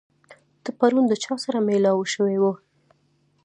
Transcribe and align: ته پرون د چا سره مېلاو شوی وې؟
ته 0.63 0.69
پرون 0.77 1.05
د 1.07 1.13
چا 1.23 1.33
سره 1.43 1.59
مېلاو 1.67 2.09
شوی 2.13 2.35
وې؟ 2.41 2.53